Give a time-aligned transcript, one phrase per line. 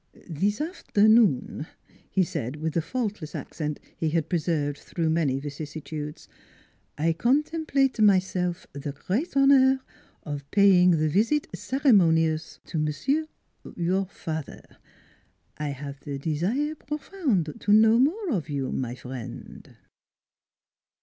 [0.27, 1.67] "This afternoon,"
[2.09, 6.27] he said, with the faultless accent he had preserved through many vicissi tudes,"
[6.97, 9.81] I contemplate doing myself the great honor
[10.23, 13.27] of paying the visit ceremonious to mon sieur,
[13.75, 14.63] your father.
[15.59, 19.75] I have the desire profound to know more of you, my friend."